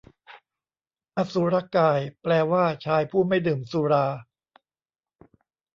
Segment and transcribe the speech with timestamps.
[1.17, 4.05] อสุรกาย แปลว่า ชายผู้ไม่ดื่มสุรา